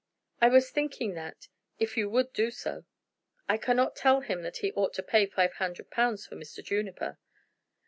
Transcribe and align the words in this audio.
"I 0.41 0.49
was 0.49 0.71
thinking 0.71 1.13
that 1.13 1.47
if 1.77 1.95
you 1.95 2.09
would 2.09 2.33
do 2.33 2.49
so!" 2.49 2.85
"I 3.47 3.57
cannot 3.59 3.95
tell 3.95 4.21
him 4.21 4.41
that 4.41 4.57
he 4.57 4.71
ought 4.71 4.95
to 4.95 5.03
find 5.03 5.31
five 5.31 5.53
hundred 5.53 5.91
pounds 5.91 6.25
for 6.25 6.33
Mr. 6.35 6.63
Juniper." 6.63 7.19